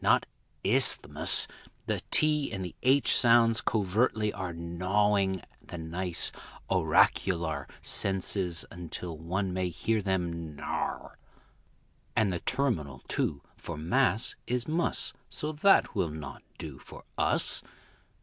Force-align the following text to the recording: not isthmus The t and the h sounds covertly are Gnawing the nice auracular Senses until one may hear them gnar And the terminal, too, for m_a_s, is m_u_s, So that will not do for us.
not 0.03 0.25
isthmus 0.63 1.47
The 1.85 2.01
t 2.09 2.51
and 2.51 2.65
the 2.65 2.73
h 2.81 3.15
sounds 3.15 3.61
covertly 3.61 4.33
are 4.33 4.51
Gnawing 4.51 5.43
the 5.61 5.77
nice 5.77 6.31
auracular 6.71 7.67
Senses 7.83 8.65
until 8.71 9.15
one 9.15 9.53
may 9.53 9.69
hear 9.69 10.01
them 10.01 10.57
gnar 10.57 11.17
And 12.15 12.33
the 12.33 12.39
terminal, 12.39 13.03
too, 13.07 13.43
for 13.55 13.77
m_a_s, 13.77 14.33
is 14.47 14.65
m_u_s, 14.65 15.13
So 15.29 15.51
that 15.51 15.93
will 15.93 16.09
not 16.09 16.41
do 16.57 16.79
for 16.79 17.03
us. 17.15 17.61